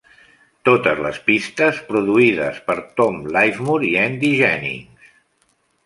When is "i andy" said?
3.91-4.37